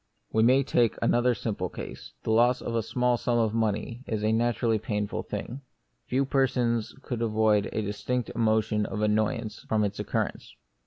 [0.31, 4.23] We may take another simple case: The loss of a small sum of money is
[4.23, 5.61] a naturally painful thing;
[6.07, 10.55] few persons could avoid a distinct emotion of annoyance from its occurrence.